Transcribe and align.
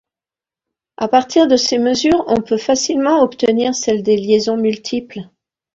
À 0.97 1.07
partir 1.07 1.47
de 1.47 1.55
ces 1.55 1.77
mesures, 1.77 2.23
on 2.27 2.41
peut 2.41 2.57
facilement 2.57 3.21
obtenir 3.21 3.75
celles 3.75 4.01
des 4.01 4.17
liaisons 4.17 4.57
multiples. 4.57 5.19